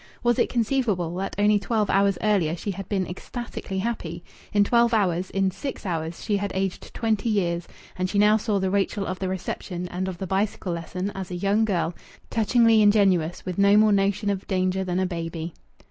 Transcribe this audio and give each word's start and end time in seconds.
Was 0.23 0.39
it 0.39 0.49
conceivable 0.49 1.13
that 1.17 1.35
only 1.37 1.59
twelve 1.59 1.87
hours 1.91 2.17
earlier 2.23 2.55
she 2.55 2.71
had 2.71 2.89
been 2.89 3.05
ecstatically 3.05 3.77
happy? 3.77 4.23
In 4.51 4.63
twelve 4.63 4.95
hours 4.95 5.29
in 5.29 5.51
six 5.51 5.85
hours 5.85 6.23
she 6.25 6.37
had 6.37 6.51
aged 6.55 6.91
twenty 6.95 7.29
years, 7.29 7.67
and 7.95 8.09
she 8.09 8.17
now 8.17 8.35
saw 8.37 8.57
the 8.57 8.71
Rachel 8.71 9.05
of 9.05 9.19
the 9.19 9.29
reception 9.29 9.87
and 9.89 10.07
of 10.07 10.17
the 10.17 10.25
bicycle 10.25 10.73
lesson 10.73 11.11
as 11.13 11.29
a 11.29 11.35
young 11.35 11.65
girl, 11.65 11.93
touchingly 12.31 12.81
ingenuous, 12.81 13.45
with 13.45 13.59
no 13.59 13.77
more 13.77 13.91
notion 13.91 14.31
of 14.31 14.47
danger 14.47 14.83
than 14.83 14.99
a 14.99 15.05
baby. 15.05 15.53